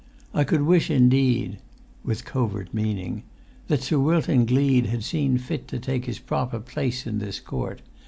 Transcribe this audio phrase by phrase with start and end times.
[0.33, 2.33] I could wish, indeed"—with covert[Pg
[2.73, 7.39] 184] meaning—"that Sir Wilton Gleed had seen fit to take his proper place in this
[7.39, 7.83] court!